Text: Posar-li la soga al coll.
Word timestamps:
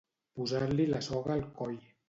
Posar-li 0.39 0.87
la 0.95 1.03
soga 1.11 1.33
al 1.37 1.47
coll. 1.63 1.81